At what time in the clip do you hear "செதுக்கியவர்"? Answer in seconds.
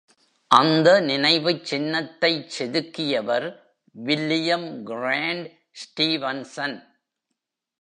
2.57-3.57